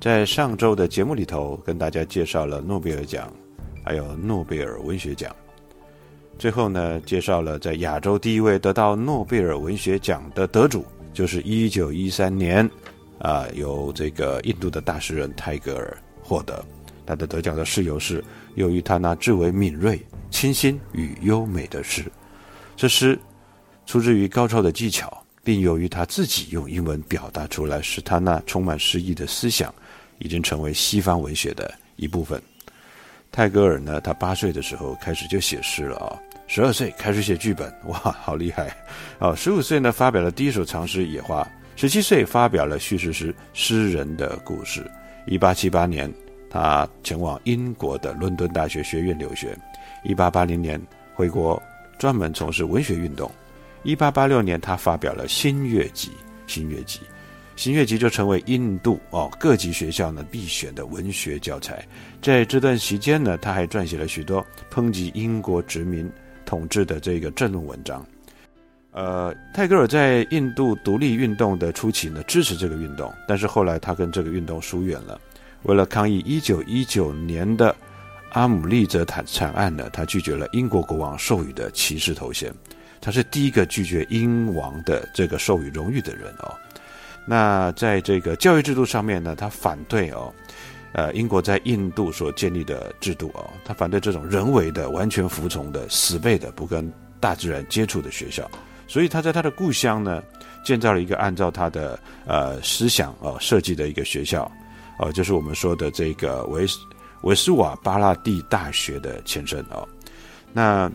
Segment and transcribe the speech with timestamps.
[0.00, 3.32] 在上周的节目里头，跟大家介绍了诺贝尔奖，
[3.82, 5.34] 还有诺贝尔文学奖。
[6.38, 12.68] 最后呢，介绍了在亚洲第一位得到诺贝尔文学奖的得主，就是一九一三年，
[13.18, 16.62] 啊，由这个印度的大诗人泰戈尔获得。
[17.06, 18.22] 他的得奖的事由是，
[18.56, 20.00] 由于他那至为敏锐、
[20.30, 22.04] 清新与优美的诗。
[22.76, 23.18] 这诗
[23.86, 29.72] 出自于高超的技巧，并由于他自己用英文表达出来，使他那充满诗意的思想。
[30.18, 32.40] 已经成为西方文学的一部分。
[33.32, 38.76] 泰戈尔呢，他八岁的时候开始就写诗了啊，十二岁开始写剧本，哇，好厉害
[39.18, 39.34] 啊！
[39.34, 41.42] 十五岁呢，发表了第一首长诗《野花》，
[41.74, 44.80] 十七岁发表了叙事诗《诗人的故事》。
[45.26, 46.12] 一八七八年，
[46.48, 49.56] 他前往英国的伦敦大学学院留学。
[50.04, 50.80] 一八八零年
[51.14, 51.60] 回国，
[51.98, 53.28] 专门从事文学运动。
[53.82, 56.08] 一八八六年，他发表了《新月集》，
[56.46, 57.00] 《新月集》。
[57.00, 57.13] 新月集
[57.56, 61.86] 新月集就成为印度哦各级学校呢必选的文学教材。
[62.20, 66.10] 在这段期间呢，他还撰写了许多抨击英国殖民
[66.44, 68.04] 统治的这个政论文章。
[68.90, 75.20] 呃，泰戈尔在印度独立运动的初期呢，支持这个运动，但是后来他跟这个运动疏远了。
[75.62, 77.74] 为了抗议1919年的
[78.30, 82.52] 阿姆利则坦惨案呢，他拒绝了英国国王授予的骑士头衔。
[83.00, 86.54] 他是第一个拒绝英王的这个授予荣誉的人哦。
[87.26, 90.32] 那在这个教育制度上面呢，他反对哦，
[90.92, 98.48] 呃，英国在印度所建立的制度哦，他反对这种人为的、完全服从的、死背的、不跟大自然接触的学校，
[98.86, 100.22] 所以他在他的故乡呢，
[100.62, 104.50] 建造了一个按照他的呃思想哦设计的一个学校，
[104.98, 106.66] 哦，就是我们说的这个维
[107.22, 109.88] 维斯瓦巴拉蒂大学的前身哦。
[110.52, 110.92] 那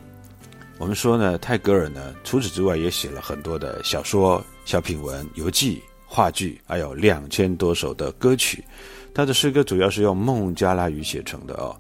[0.78, 5.82] 我们说呢，泰戈尔呢，除此之外也写了很多的小说、小品文、游记。
[6.12, 8.64] 话剧还有两千多首的歌曲，
[9.14, 11.76] 他的诗歌主要是用孟加拉语写成的哦。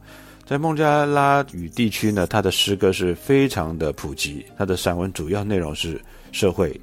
[0.45, 4.45] 在孟加拉语地区呢，他的诗歌是非常的普及。
[4.55, 5.99] 他的散文主要内容是
[6.31, 6.79] 社会、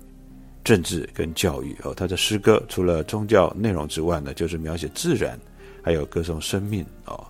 [0.65, 1.95] 政治跟教育哦。
[1.95, 5.39] 他的诗歌除了宗教内容之外呢，就是描写自然，
[5.85, 7.25] 还有歌颂生命哦。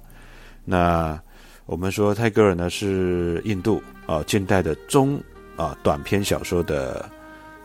[0.64, 1.20] 那
[1.66, 5.20] 我们说泰戈尔呢是印度啊近代的中
[5.56, 7.06] 啊短篇小说的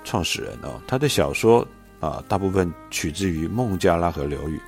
[0.03, 0.81] 创始人哦。
[0.85, 1.65] 他的小说。
[2.01, 4.59] 啊，大部分取自于孟加拉河流域，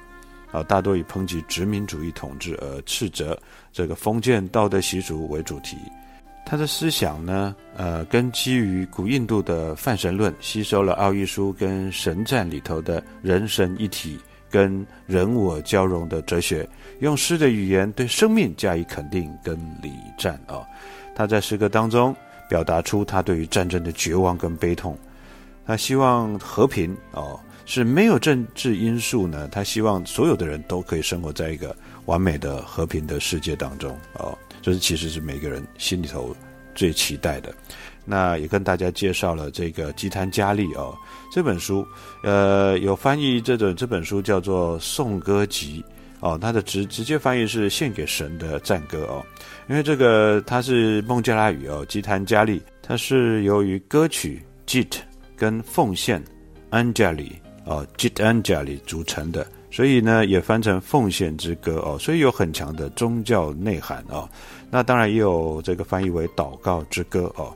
[0.52, 3.38] 啊，大多以抨击殖民主义统治而斥责
[3.74, 5.76] 这个封建道德习俗为主题。
[6.46, 14.20] 他的思想呢，呃，根基于古印度的泛神论，吸收了奥义书跟神战里头的人神一体
[14.50, 16.68] 跟人我交融的哲学，
[17.00, 20.62] 用诗的语言对生命加以肯定跟礼赞啊。
[21.16, 22.16] 他在诗歌当中
[22.50, 24.96] 表达出他对于战争的绝望跟悲痛。
[25.66, 29.48] 他希望和平哦，是没有政治因素呢。
[29.50, 31.76] 他希望所有的人都可以生活在一个
[32.06, 36.36] 完美的和平的世界当中哦，这是其实是每个人心里头
[36.76, 37.54] 最期待的。
[38.06, 40.94] 那也跟大家介绍了这个吉檀迦利哦
[41.32, 41.88] 这本书，
[42.22, 45.82] 呃，有翻译这种这本书叫做《颂歌集》
[46.20, 49.26] 哦，它的直直接翻译是献给神的赞歌哦，
[49.70, 54.98] 因为这个它是孟加拉语哦，吉檀迦利，它是由于歌曲 Jit。
[55.36, 56.24] 跟奉献
[56.72, 57.32] Anjali
[57.66, 64.30] 哦 Jit Anjali 组成的所以呢也翻成《奉献之歌》哦，所以有很强的宗教内涵哦。
[64.70, 67.56] 那当然也有这个翻译为《祷告之歌》哦，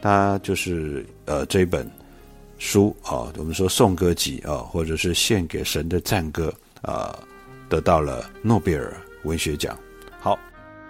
[0.00, 1.86] 它就是呃这本
[2.58, 7.18] 书啊，我们说颂歌集啊，或者是献给神的赞歌啊，
[7.68, 9.78] 得到了诺贝尔文学奖。
[10.20, 10.38] 好，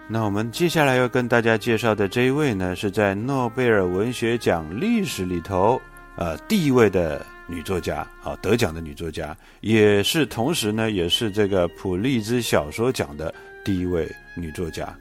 [0.06, 5.80] 那我们接下来要跟大家介绍的这一位呢，是在诺贝尔文学奖历史里头
[6.18, 13.32] 呃第一位的女作家啊，得奖的女作家，也是同时呢，也是这个普利兹小说奖的
[13.64, 14.06] 第一位
[14.36, 14.92] 女作家。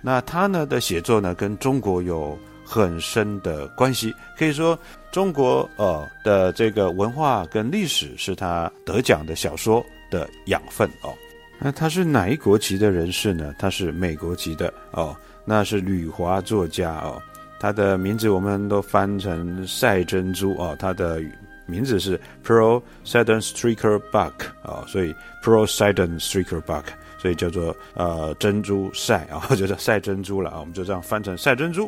[0.00, 4.78] 那她呢的写作呢，跟中国有很深的关系，可以说
[5.10, 11.12] 中国呃的这个文化跟历史是她得奖的小说的养分哦。
[11.58, 13.54] 那她是哪一国籍的人士呢？
[13.58, 15.14] 她是美国籍的哦，
[15.44, 17.20] 那是旅华作家哦。
[17.60, 21.22] 它的名字我们都翻成赛珍珠啊，它的
[21.66, 25.14] 名字是 Pro Sedent Streaker Buck 啊，所以
[25.44, 26.84] Pro Sedent Streaker Buck。
[27.20, 31.86] 所以叫做呃珍珠赛啊，或者叫赛珍珠了啊，我们就这样翻成赛珍珠。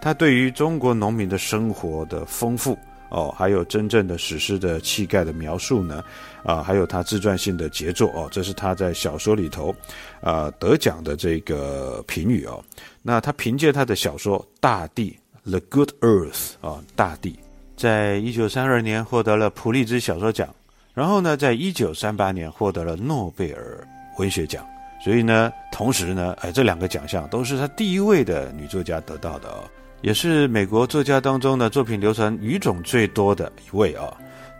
[0.00, 2.78] 它对于中国农民的生活的丰富
[3.10, 6.02] 哦，还有真正的史诗的气概的描述呢，
[6.42, 9.74] 啊，还有他自传性的杰作哦，这是他在小说里头
[10.20, 12.62] 啊得奖的这个评语哦。
[13.02, 15.16] 那他凭借他的小说《大地》
[15.50, 17.38] The Good Earth 啊，大地，
[17.76, 20.48] 在一九三二年获得了普利兹小说奖，
[20.94, 23.86] 然后呢，在一九三八年获得了诺贝尔。
[24.18, 24.66] 文学奖，
[25.02, 29.64] 所以呢，同时呢，哎，这两个奖项都是她第一位的女作家得到的哦，
[30.02, 34.12] 也是美国作家当中呢作品流传语种最多的一位啊。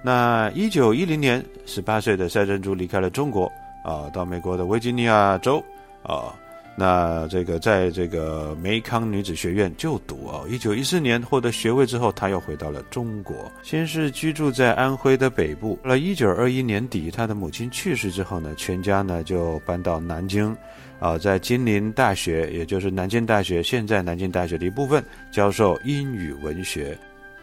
[0.02, 3.50] 那一九一零年，十八岁的赛珍珠离开了中国
[3.84, 5.62] 啊，到美国的维吉尼亚州
[6.02, 6.34] 啊。
[6.76, 15.78] 那这个在这个梅康女子学院就读啊，一九一四年获得学位之后，他又回到了中国，先是居住在安徽的北部。
[15.82, 20.56] 到了一九二一年底，他的母亲去世之后呢，全家呢就搬到南京，
[21.00, 26.97] 啊，在金陵大学，也就是南京大学现在南京大学的一部分教授英语文学。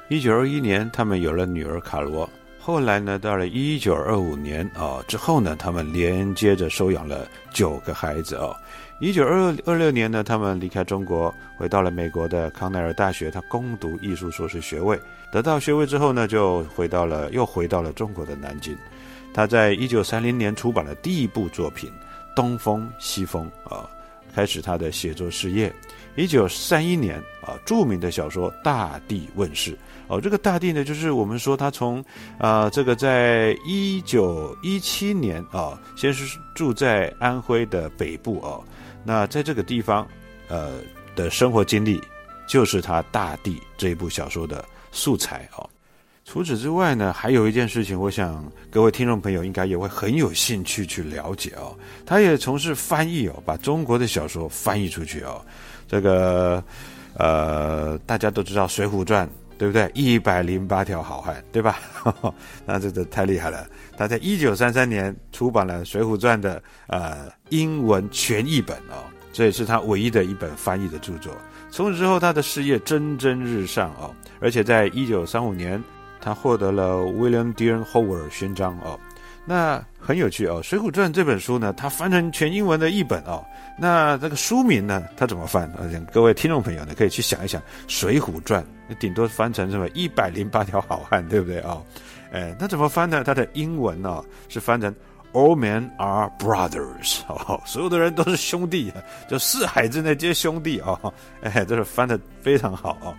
[0.10, 2.30] 一九二一年，他们有了女儿卡罗。
[2.60, 8.56] 后来呢，到了一九二五年啊之后呢，他们连接着收养了九个孩子哦。
[9.00, 15.00] 一九二二六年呢，他们离开中国，回到了美国的康奈尔大学，他攻读艺术硕士学位。
[15.32, 18.78] 得到学位之后呢，就回到了又回到了中国的南京。
[19.34, 21.90] 他在一九三零年出版了第一部作品
[22.38, 23.90] 《东风西风》啊，
[24.32, 25.74] 开始他的写作事业。
[26.16, 29.76] 一九三一年啊，著名的小说《大地》问世。
[30.08, 32.06] 哦，这个大地呢，就是我们说他从
[32.38, 38.64] 啊，这个在一九一七年啊，先是住在安徽的北部哦。
[39.04, 40.08] 那在这个地方，
[40.48, 40.74] 呃
[41.16, 42.00] 的生活经历，
[42.48, 45.68] 就是他《大地》这一部小说的素材哦。
[46.28, 51.74] 除此之外呢，还有一件事情，我想各位听众朋友应该也会很有兴趣去了解哦。
[52.06, 55.42] 他也从事翻译哦，把中国的小说翻译出去哦。
[55.88, 56.62] 这个
[57.14, 59.26] 呃，大家都知道《水浒传》，
[59.58, 59.90] 对不对？
[59.94, 61.80] 一百零八条好汉，对吧？
[62.68, 63.66] 那这个太厉害了。
[63.96, 71.34] 他在一九三三年出版了《水浒传》的呃英文全译本哦，这也是他唯一的一本翻译的著作。
[71.72, 75.82] 从此之后，他的事业蒸蒸日上哦，而且在一九三五年，
[76.22, 79.00] 他获得了 William Dean Howard 勋章哦。
[79.50, 83.42] 那很有趣哦，《水浒传》这本书呢，它翻成全英文的译本哦。
[83.78, 85.72] 那这个书名呢，它怎么翻？
[86.12, 88.62] 各位听众朋友呢，可以去想一想，《水浒传》
[88.98, 91.82] 顶多翻成什么一百零八条好汉，对不对啊？
[92.34, 93.24] 哎，那怎么翻呢？
[93.24, 94.94] 它的英文呢是翻成
[95.32, 98.92] “All men are brothers”，哦，所有的人都是兄弟，
[99.30, 101.00] 就四海之内皆兄弟啊！
[101.42, 103.16] 哎，这是翻的非常好啊。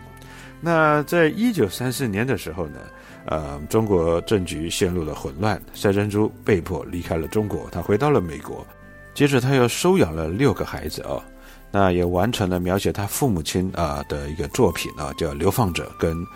[0.60, 2.80] 那在一九三四年的时候呢，
[3.26, 8.66] 呃，中国政局陷入了混乱，赛珍珠被迫离开了中国，他回到了美国，
[9.14, 11.22] 接着他又收养了六个孩子啊，
[11.70, 16.16] 那也完成了描写他父母亲啊的一个作品啊，叫《流放者》跟《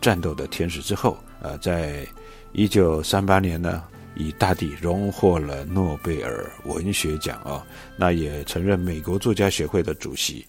[0.00, 1.16] 战斗的天使》之后。
[1.40, 2.04] 呃，在
[2.50, 3.84] 一九三八年呢，
[4.16, 7.64] 以《大地》荣获了诺贝尔文学奖啊，
[7.96, 10.44] 那也曾任美国作家协会的主席。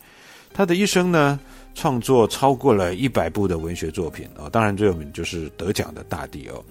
[0.51, 1.39] 他的一生呢，
[1.73, 6.63] 创作超过了一百部的文学作品啊，当然最有名就是得奖的《大地》哦。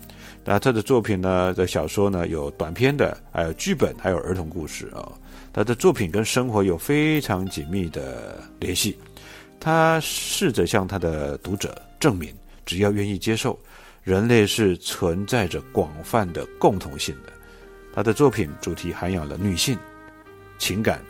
[0.45, 5.11] 那他的作品呢，的小说呢，有短篇的，还有剧本，还有儿童故事啊。
[5.53, 8.97] 他的作品跟生活有非常紧密的联系。
[9.61, 12.33] 他试着向他的读者证明，
[12.65, 13.59] 只要愿意接受。
[14.05, 17.33] 人类是存在着广泛的共同性的。
[17.93, 19.77] 他的作品主题涵养了女性、
[20.57, 21.03] 情感、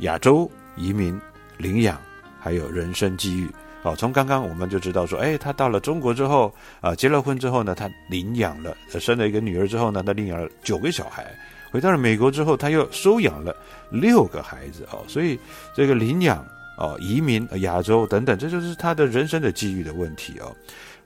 [0.00, 1.18] 亚洲移民、
[1.56, 2.00] 领养，
[2.44, 3.48] 还有人生机遇。
[3.82, 11.34] 哦，从刚刚我们就知道说，哎，他到了中国之后，啊，结了婚之后呢，他领养了，生了一个女儿之后呢，他领养了九个小孩，
[11.70, 13.56] 回到了美国之后，他又收养了
[13.90, 15.38] 六个孩子哦，所以
[15.74, 16.46] 这个领养
[16.76, 20.54] 哦、移民亚洲等等，这就是他的人生的机遇的问题哦。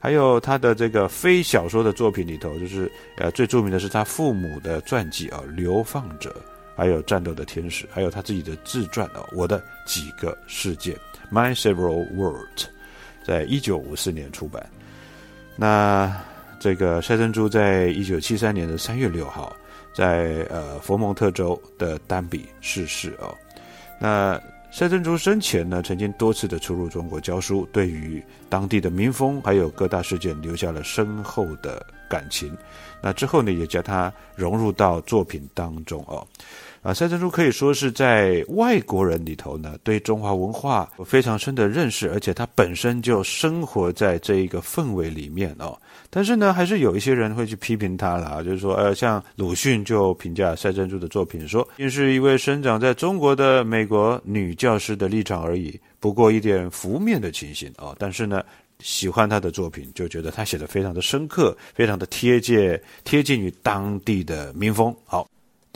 [0.00, 6.30] 还有他的这个非小说的作品里头，就是呃最著名的是他父母的传记啊，《流放者》，
[6.78, 10.92] 还有《战斗的天使》，还有他自己的自传哦，《我的几个世界》
[11.28, 12.66] （My Several Worlds），
[13.26, 14.64] 在一九五四年出版。
[15.56, 16.16] 那
[16.60, 19.56] 这个赛珍珠在一九七三年的三月六号，
[19.92, 23.36] 在呃佛蒙特州的丹比逝世哦。
[23.98, 32.56] 那赛珍珠生前呢，曾经多次的出入中国教书，对于当地的民风还有各大事件留下了深厚的感情。
[33.02, 36.24] 那之后呢，也将它融入到作品当中哦。
[36.88, 45.78] 啊，赛珍珠可以说是在外国人里头呢，对中华文化有非常深的认识，而且他本身就生活在这一个氛围里面哦。
[46.08, 57.94] 但是呢，还是有一些人会去批评他啦，就是说，呃，像鲁迅就评价赛珍珠的作品说，因是一位生长在中国的美国女教师的立场而已，不过一点浮面的情形哦。
[57.98, 58.42] 但是呢，
[58.80, 64.96] 喜欢他的作品，就觉得他写的非常的深刻，非常的贴切，贴近于当地的民风。
[65.04, 65.28] 好。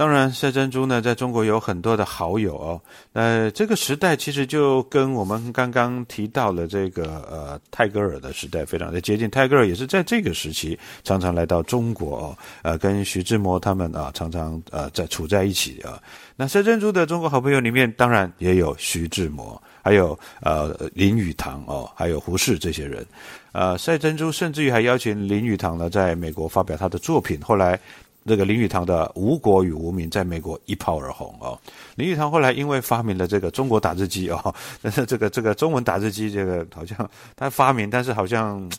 [0.02, 2.80] 当然，赛珍珠呢，在中国有很多的好友哦。
[3.12, 9.30] 那这个时代其实就跟我们刚刚提到的这个呃泰戈尔的时代非常的接近。
[9.30, 16.02] 泰戈尔也是在这个时期常常来到中国哦，呃，跟徐志摩他们啊常常呃在处在一起啊。
[16.34, 23.06] 那赛珍珠的中国好朋友里面，当然也有徐志摩，还有呃林语堂哦，还有胡适这些人。
[23.52, 27.40] 呃，赛珍珠甚至于还邀请林语堂呢，在美国发表他的作品。
[27.40, 27.78] 后来。
[28.26, 31.58] 这个林语堂的《无国与无民》在美国一炮而红哦。
[31.96, 38.70] 林语堂后来因为发明了这个中国打字机哦，但 是这个这个中文打字机这个好像他发明，但是好像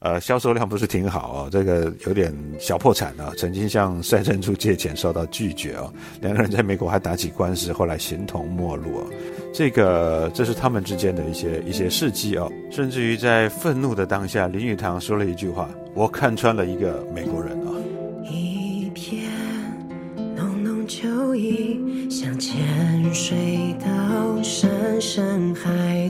[0.00, 3.32] 呃销售量不是挺好哦，这个有点小破产啊。
[3.36, 9.06] 曾经向赛珍珠借钱受到拒绝哦，两个人在美国还打起官司，后来形同陌路哦。
[9.52, 17.58] 这个这是他们之间的一些一些事迹哦，甚至于在愤怒的当下，林语堂说了一句话：“我看穿了一个美国人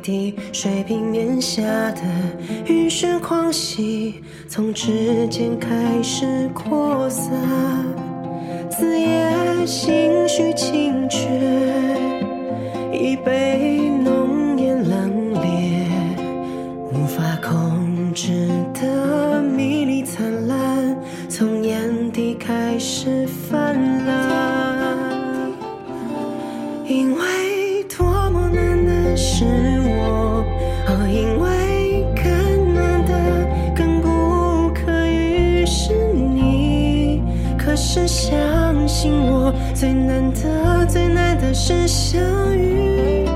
[0.08, 2.00] 海底，水平面下的
[2.66, 7.30] 雨雪狂喜，从指尖开始扩散，
[8.70, 11.18] 子夜心绪清绝，
[12.90, 15.42] 已被浓烟冷冽，
[16.94, 20.96] 无法控制的迷离灿烂，
[21.28, 23.74] 从眼底开始泛
[24.06, 24.16] 滥。
[26.86, 27.20] 因为
[37.68, 42.18] 可是相信我，最难的、最难的是相
[42.56, 43.26] 遇。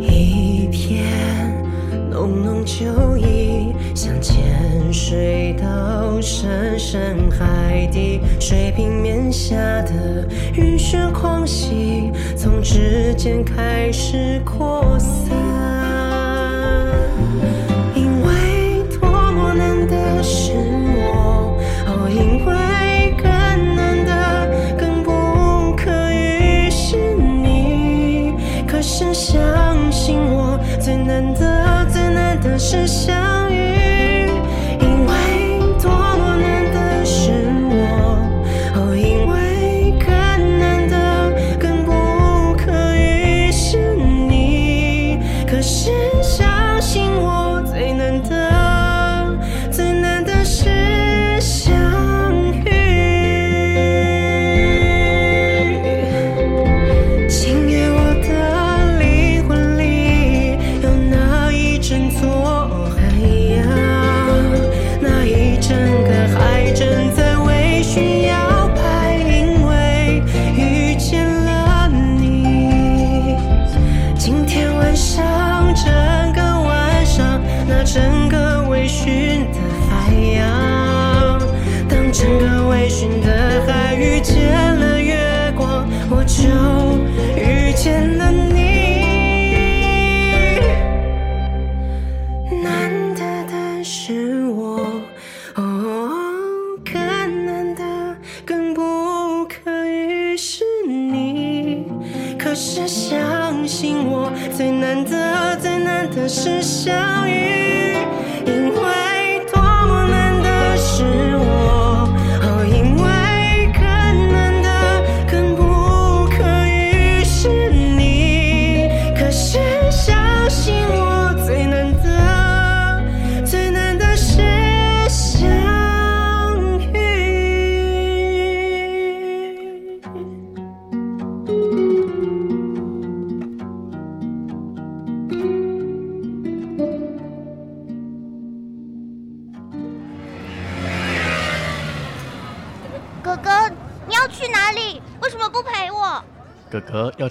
[0.00, 1.04] 一片
[2.10, 15.63] 浓浓秋意，像潜水到深深海底，水平面下的雨雪狂喜，从指尖开始扩散。
[32.58, 33.33] 是想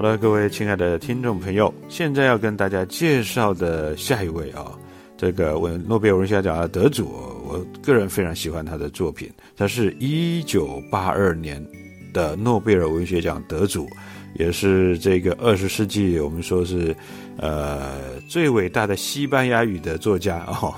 [0.00, 4.72] 好的，各位亲爱的听众朋友，现在要跟大家介绍的下一位啊，
[5.14, 7.04] 这个文诺贝尔文学奖的得主，
[7.46, 11.62] 我个人非常喜欢他的作品，他是一九八二年
[12.14, 13.86] 的诺贝尔文学奖得主，
[14.38, 16.96] 也是这个二十世纪我们说是
[17.36, 20.74] 呃最伟大的西班牙语的作家哦，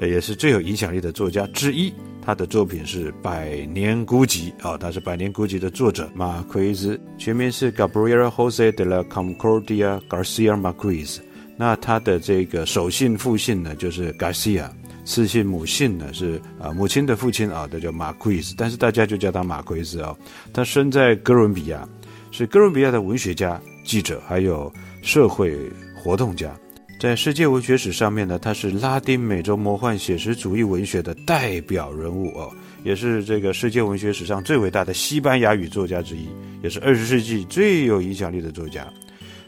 [0.00, 1.92] 也是最有影响力的作家之一。
[2.24, 11.18] 他的作品是《百年孤寂》啊，他是《百年孤寂》的作者马奎斯，全名是 Gabriel Jose de la Concordia Garcia Marquez。
[11.56, 14.70] 那他的这个首姓父姓呢，就是 Garcia，
[15.04, 20.16] 次姓母姓呢是啊母亲的父亲啊，这叫马奎斯，但是大家就叫他马奎斯啊。
[20.52, 21.86] 他生在哥伦比亚，
[22.30, 25.58] 是哥伦比亚的文学家、记者，还有社会
[25.96, 26.56] 活动家。
[27.02, 32.48] 在世界文学史上面呢，他是拉丁美洲魔幻写实主义文学的代表人物哦，
[32.84, 36.28] 也是这个世界文学史上最伟大的西班牙语作家之一，
[36.62, 38.86] 也是二十世纪最有影响力的作家。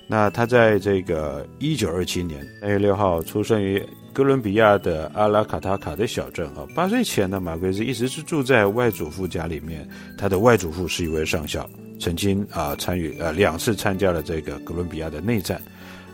[0.09, 3.81] 那他在这个一九二七年三月六号出生于
[4.13, 6.67] 哥伦比亚的阿拉卡塔卡的小镇啊。
[6.75, 9.89] 八岁前呢，马奎斯一直是住在外祖父家里面，
[10.19, 15.63] 他的外祖父是一位上校，曾经啊参与呃两次参加了这个哥伦比亚的内战。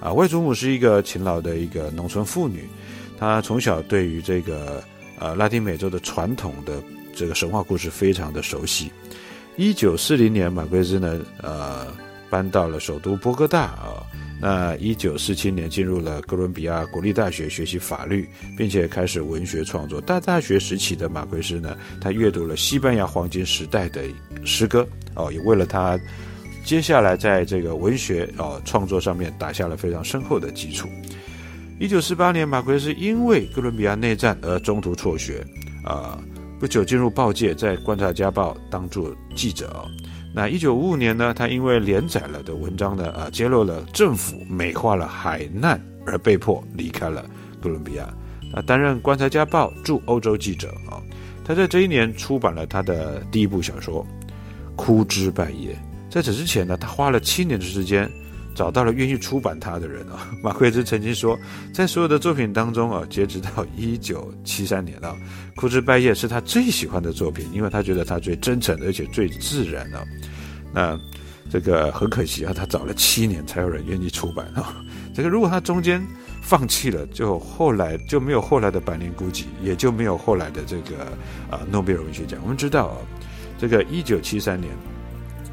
[0.01, 2.67] 啊，外祖母是一个勤劳的一个农村妇女，
[3.19, 4.83] 她从小对于这个
[5.19, 6.83] 呃拉丁美洲的传统的
[7.15, 8.91] 这个神话故事非常的熟悉。
[9.57, 11.87] 一九四零年，马奎斯呢呃
[12.31, 14.03] 搬到了首都波哥大啊。
[14.41, 20.01] 那一九四七年进入了哥伦比亚国立大学学习法律，并且开始文学创作。
[20.01, 24.03] 大大学时期的马奎斯呢，他阅读了西班牙黄金时代的
[24.47, 26.01] 诗歌哦，也为了他。
[26.65, 30.89] 接下来，在这个文学啊创作上面打下了非常深厚的基础。
[31.81, 35.45] 一九四八年，马奎斯因为哥伦比亚内战而中途辍学，
[35.83, 36.19] 啊，
[36.61, 39.85] 不久进入报界，在《观察家报》当做记者。
[40.33, 47.25] 那一九五五年呢，他因为连载了的文章呢，啊，揭露了政府美化了海难，而被迫离开了
[47.61, 48.07] 哥伦比亚。
[48.53, 51.01] 那担任《观察家报》驻欧洲记者啊。
[51.45, 54.07] 他在这一年出版了他的第一部小说
[54.77, 55.73] 《枯枝败叶》。
[56.11, 58.11] 在此之前呢，他花了七年的时间，
[58.53, 60.29] 找到了愿意出版他的人啊。
[60.43, 61.39] 马奎兹曾经说，
[61.73, 65.17] 在所有的作品当中啊，截止到一九七三年啊，
[65.55, 70.05] 《枯枝败叶》是他最喜欢的作品，因为他觉得他最真诚，而且最自然啊。
[70.75, 70.99] 那
[71.49, 74.83] 这个很可惜啊，他找了七年才有人愿意出版啊。
[75.15, 76.05] 这个如果他中间
[76.43, 81.05] 放弃了，就后来就没有后来的《百年孤寂》，也就没有后来的这个
[81.49, 82.41] 啊诺贝尔文学奖。
[82.43, 82.99] 我们知道啊，
[83.59, 84.73] 这个一九七三年。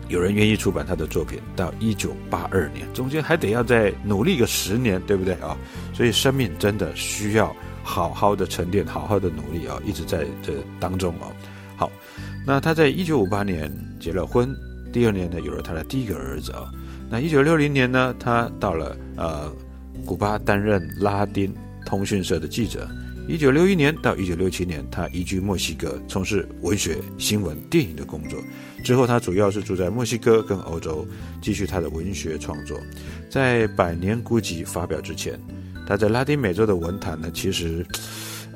[0.10, 5.58] 有人愿意出版他的作品，到一九八二年，中间还得要再努力个十年，对不对啊？
[5.94, 11.28] 所以生命真的需要好好的沉淀，好好的努力啊，一直在这当中啊。
[11.76, 11.92] 好，
[12.46, 14.50] 那他在一九五八年结了婚，
[14.92, 16.72] 第二年呢有了他的第一个儿子啊。
[17.10, 19.52] 那一九六零年呢，他到了呃
[20.06, 21.54] 古巴担任拉丁
[21.86, 22.88] 通讯社的记者。
[23.28, 28.42] 一九六一年到一九六七年，他移居墨西哥，从事文学、新闻、电影的工作。
[28.86, 31.06] 之后，他主要是住在墨西哥跟欧洲，
[31.42, 32.80] 继续他的文学创作。
[33.30, 35.38] 在《百年孤寂》发表之前，
[35.86, 37.86] 他在拉丁美洲的文坛呢，其实，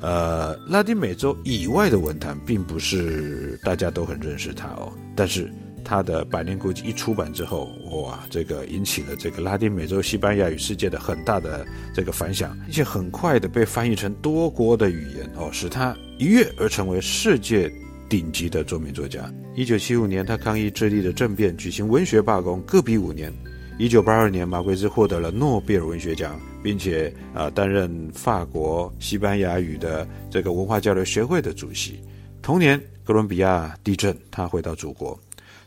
[0.00, 4.90] 呃，拉丁美洲以外的文坛并不是大家都很认识他哦。
[5.14, 5.52] 但是，
[5.84, 17.72] 他的《百年孤寂》一出版之后，哇，这个引起了这个拉丁美洲西班牙语世界的很大的这个反响，而且很快的被翻译成多国的语言哦，使他一跃而成为世界
[18.08, 19.32] 顶级的著名作家。
[19.54, 23.32] 一九七五年，他抗议智利的政变，举行文学罢工，各比五年。
[23.78, 31.98] 一九八二年，马奎兹获得了诺贝尔文学奖，并且啊担任法国西班牙语的这个文化交流学会的主席。
[32.42, 35.18] 同年，哥伦比亚地震，他回到祖国。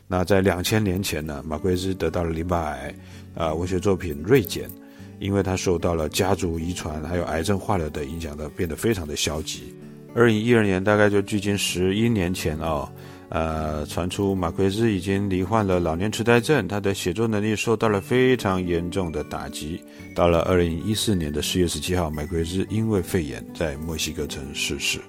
[0.08, 2.94] 那在两千年前呢，马奎兹得到了淋巴癌，
[3.34, 4.70] 啊，文学作品锐减，
[5.18, 9.74] 因为他受到了家族遗传还有癌症化疗的影响，的变得非常的消极。
[10.14, 12.90] 二零一二年，大概就距今十一年前啊。
[13.28, 19.82] 呃，传出马奎兹已经罹患了老年痴呆症，他的写作能力受到了非常严重的打击。
[20.14, 24.98] 到了二零一四年的十月十七号，马奎兹因为肺炎在墨西哥城逝世。《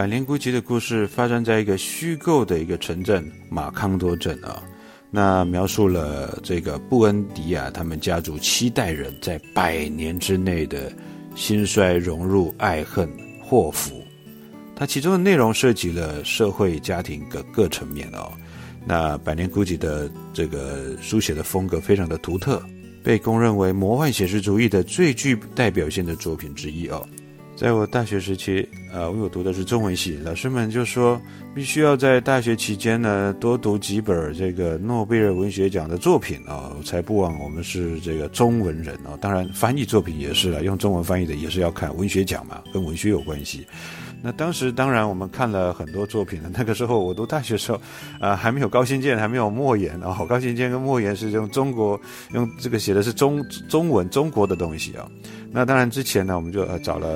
[0.00, 4.62] 百年孤寂》的故事发生在一个虚构的一个城镇马康多镇啊，
[5.10, 10.90] 那描述了这个布恩迪亚他们家族七代人在百年之内的
[11.34, 13.06] 兴衰、融入、爱恨、
[13.42, 14.02] 祸福。
[14.74, 18.32] 它其中的内容涉及了社会、家庭各各层面哦。
[18.86, 22.62] 那《百年孤寂》的这个书写的风格非常的独特，
[23.04, 27.06] 被公认为魔幻写实主义的最具代表性的作品之一哦。
[27.60, 31.20] 在我大学时期，啊，我读的是中文系，老师们就说
[31.54, 39.14] 必须要在大学期间呢多读几本这个诺贝尔文学奖的作品啊，才不枉我们是这个中文人哦。
[39.20, 43.66] 当然，翻译作品也是啊，用中文翻译的也是要看文学奖嘛，跟文学有关系。
[44.22, 46.50] 那当时当然我们看了很多作品了。
[46.52, 47.80] 那个时候我读大学时候，
[48.20, 50.26] 啊，还没有高行健，还没有莫言哦。
[50.28, 51.98] 高行健跟莫言是用中国
[52.32, 55.08] 用这个写的是中中文中国的东西啊。
[55.50, 57.08] 那当然之前呢，我们就呃找了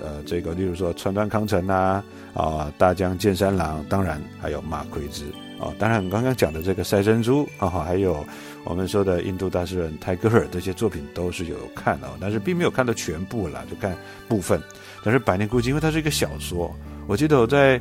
[0.00, 2.02] 呃这个，例如说川端康成呐，
[2.34, 5.24] 啊大江健三郎，当然还有马奎兹
[5.58, 5.72] 啊。
[5.78, 8.24] 当然刚刚讲的这个赛珍珠啊，还有
[8.64, 13.96] 我们说的印度大诗人泰戈尔这些作品都是有看的，但是并没有看到全部啦，就看
[14.28, 14.60] 部分。
[15.04, 16.74] 但是《百年孤寂》因为它是一个小说，
[17.06, 17.80] 我记得我在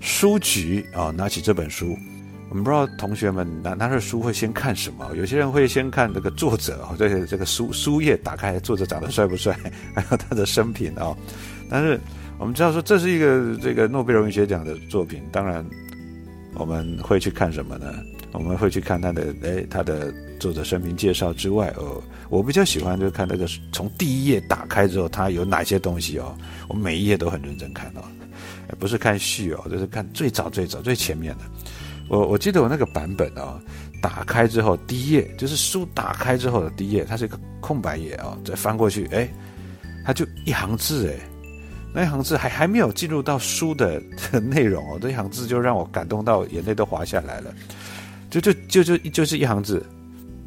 [0.00, 1.96] 书局啊拿起这本书，
[2.48, 5.10] 我们不知道同学们拿拿着书会先看什么？
[5.16, 9.58] 有些人会先看这个作者啊，这个这个书书页打开，作者长得帅不帅，
[9.94, 11.16] 还有他的生平啊。
[11.68, 12.00] 但是
[12.38, 15.64] 我们知道说这是一个这个诺贝尔文学奖的作品，当然
[16.54, 17.92] 我们会去看什么呢？
[18.32, 22.02] 我们会去看他的哎他的作者生平介绍之外哦。
[22.28, 26.36] 我比较喜欢就看那个从第一页打开之后，它有哪些东西哦。
[26.68, 28.02] 我每一页都很认真看哦，
[28.78, 31.44] 不是看序哦，就是看最早最早最前面的。
[32.08, 33.58] 我我记得我那个版本哦，
[34.02, 39.28] 打开之后第一页就是书打开之后的第一页，它是一个空白页哦，再翻过去，哎，
[40.04, 41.14] 它就一行字哎，
[41.94, 44.02] 那一行字还还没有进入到书的
[44.40, 47.54] 内容哦，这一行字就让我感动到眼泪都滑下来了，
[48.30, 49.84] 就就就就就是一行字，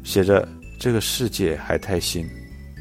[0.02, 0.46] 写着。
[0.80, 2.28] 这个世界还太新，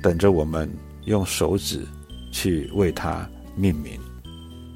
[0.02, 0.68] 等着我们
[1.06, 1.86] 用手指
[2.32, 3.92] 去为它命名。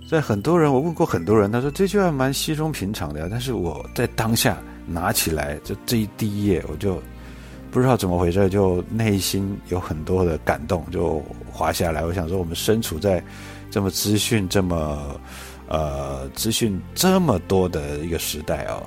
[0.08, 3.28] 在很多人，我问过很多人，他说这句话蛮稀松平常的呀。
[3.28, 7.02] 但是我在当下拿起来，就这一第一页，我就
[7.72, 11.20] 不知道怎么回事，就内心有很多的感动，就
[11.52, 12.06] 滑下来。
[12.06, 13.24] 我想说，我们身处在
[13.72, 15.20] 这么资讯这么
[15.68, 18.84] 呃资讯这么多的一个时代哦，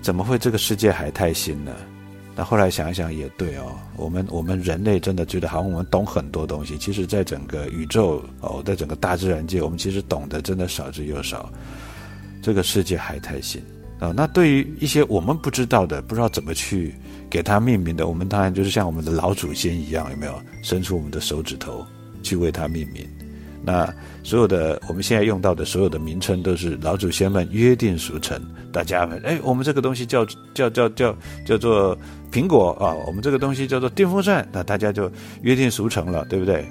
[0.00, 1.72] 怎么会这个世界还太新呢？
[2.34, 11.50] 那后来想一想也对哦，我们我们人类真的觉得好像我们懂很多东西，其实，在整个宇宙哦，在整个大自然界，我们其实懂得真的少之又少。
[12.40, 13.60] 这个世界还太新
[13.98, 14.12] 啊！
[14.14, 16.94] 那对于一些我们不知道的，不知道怎么去
[17.28, 21.84] 给它命名的，我们当然就是像我们的老祖先一样，有没有伸出我们的手指头
[22.22, 23.04] 去为它命名？
[23.68, 28.40] 那所有的我们现在用到的所有的名称，都是老祖先们约定俗成。
[28.72, 31.94] 大家们，哎，我们这个东西叫叫叫叫叫做
[32.32, 36.64] 苹果啊，我们这个东西叫做电风扇，那大家就约定俗成了，对不对？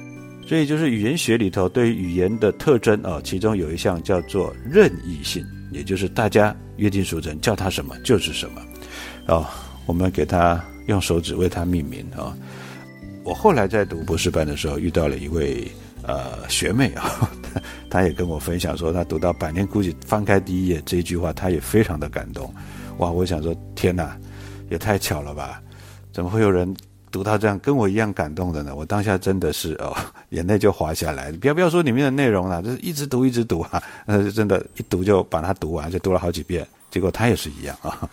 [0.48, 8.62] 所以就是语言学里头对语言的特征啊，其中有一项叫做任意性，也就是大家约定俗成，叫它什么就是什么。
[9.28, 9.46] 哦，
[9.86, 12.36] 我们给它用手指为它命名啊。
[13.24, 15.72] 我后来在读博士班的时候，遇到了一位。
[16.08, 17.30] 呃，学妹啊，
[17.92, 22.52] 她也跟我分享说，她读到《百年孤寂》翻开第一页这一句话，她也非常的感动。
[23.00, 24.18] 哇，我想说，天哪，
[24.70, 25.62] 也太巧了吧？
[26.14, 26.74] 怎么会有人
[27.12, 28.74] 读到这样跟我一样感动的呢？
[28.74, 29.94] 我当下真的是哦，
[30.32, 31.30] 眼泪就滑下来。
[31.34, 36.66] 不要不要说里面的内容了，就是一直读一直读啊，那 就真的，一读就把它读完，就读了好几遍。
[36.90, 38.10] 结果她也是一样啊，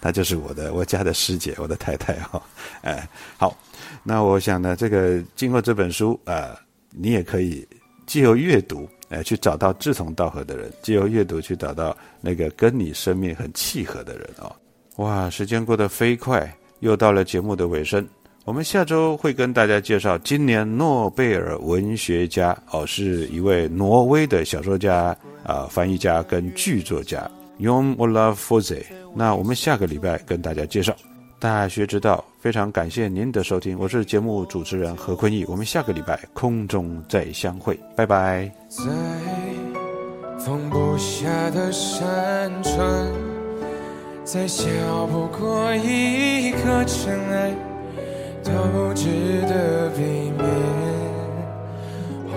[0.00, 2.40] 她就是我的我家的师姐，我的太太哈。
[2.82, 3.56] 哎，好，
[4.04, 6.56] 那我想呢，这个经过这本书啊。
[6.90, 7.66] 你也可以
[8.06, 14.54] 借由阅读，哎，去找到志同道合的人；借由阅读去找到那个跟你生命很契合的人哦。
[14.96, 18.06] 哇，时间过得飞快，又到了节目的尾声。
[18.44, 28.82] 我们下周会跟大家介绍今年诺贝尔文学家哦，是一位挪威的小说家啊、翻译家跟剧作家 Jon Olav Fosse。
[29.14, 30.94] 那我们下个礼拜跟大家介绍。
[31.40, 38.46] 大学之道，非常感谢您的收听，我是节目主持人何坤义，我们下个礼拜空中再相会，拜拜。
[38.68, 38.84] 在
[40.38, 43.10] 放不下的山川，
[44.22, 44.66] 再小
[45.06, 47.54] 不过一颗尘埃，
[48.44, 49.06] 都值
[49.48, 50.44] 得避缅
[52.28, 52.36] 怀。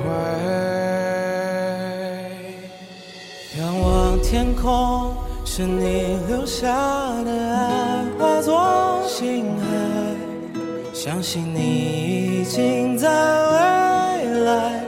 [3.59, 5.13] 仰望天空。
[5.45, 6.65] 是你留下
[7.23, 7.82] 的爱，
[11.05, 14.79] 相信你已经在未来，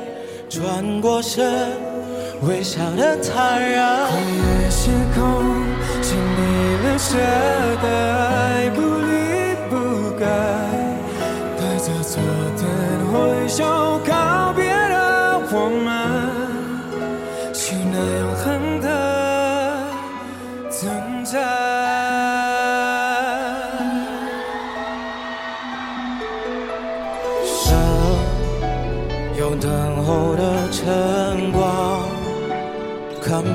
[0.47, 1.45] 转过身，
[2.43, 4.07] 微笑的坦然。
[4.07, 5.21] 跨越时空，
[6.01, 7.17] 是你留下
[7.83, 9.11] 的爱，不离
[9.69, 9.73] 不
[10.17, 10.25] 改。
[11.57, 12.15] 带着昨
[12.55, 12.65] 天
[13.11, 13.99] 挥手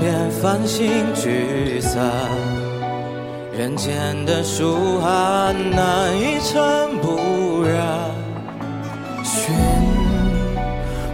[0.00, 2.02] 看遍繁星聚散，
[3.52, 3.92] 人间
[4.24, 8.10] 的暑寒难一尘不染。
[9.22, 9.54] 寻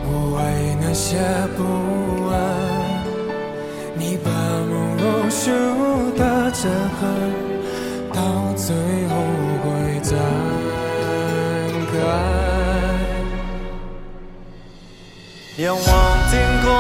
[0.07, 0.41] 无谓
[0.81, 1.17] 那些
[1.57, 1.65] 不
[2.31, 2.35] 安，
[3.97, 5.51] 你把梦如书
[6.17, 6.71] 的震
[7.01, 7.03] 撼，
[8.13, 8.23] 到
[8.55, 8.73] 最
[9.09, 9.15] 后
[9.65, 9.67] 会
[10.01, 10.17] 展
[11.91, 11.95] 开。
[15.57, 15.85] 仰望
[16.31, 16.71] 天空，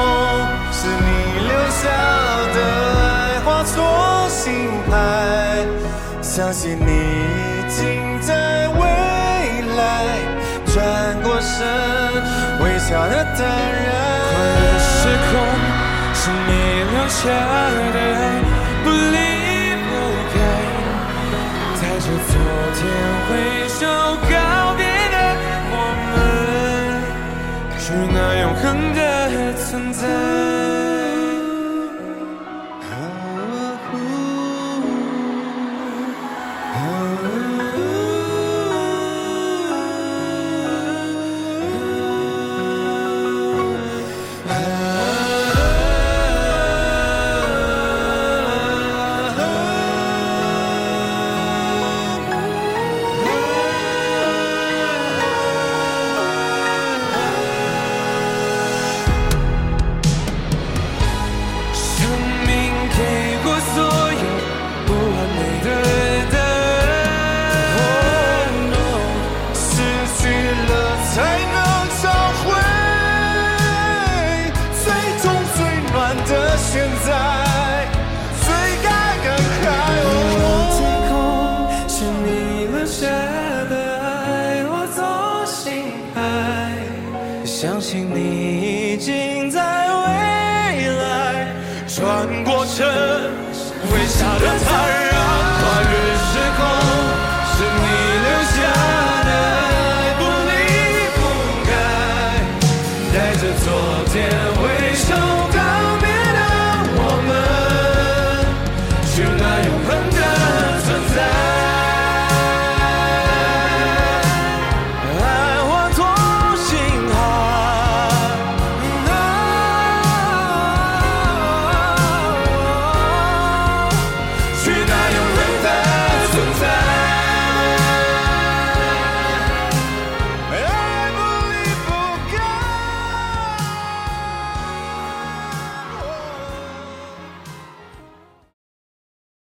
[1.77, 1.85] 你留下
[2.55, 2.59] 的
[3.37, 3.77] 爱，化作
[4.31, 4.45] 星
[4.91, 4.95] 海。
[6.23, 8.81] 相信你已经在未
[9.77, 9.81] 来，
[10.73, 10.75] 转
[11.23, 11.67] 过身，
[12.63, 13.89] 微笑的淡然。
[14.33, 14.97] 跨越时
[15.29, 15.33] 空，
[16.15, 16.51] 是你
[16.93, 17.21] 留下
[17.93, 18.19] 的爱，
[18.83, 19.17] 不离
[19.85, 19.93] 不
[20.33, 20.35] 开。
[21.77, 22.35] 带着昨
[22.75, 22.81] 天
[23.29, 23.29] 挥
[23.69, 23.81] 手
[24.31, 24.35] 告
[24.77, 24.81] 别
[25.13, 25.17] 的
[25.73, 25.75] 我
[26.11, 26.15] 们。
[27.79, 28.99] 是那永恒的
[29.55, 30.36] 存在。
[87.67, 91.49] 相信你已经在未来，
[91.89, 94.96] 转过身，微笑的坦然，